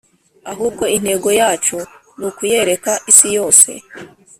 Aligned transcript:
ahubwo 0.51 0.83
intego 0.97 1.29
yacu 1.41 1.77
ni 2.17 2.25
ukuyereka 2.29 2.91
isiyose 3.11 3.71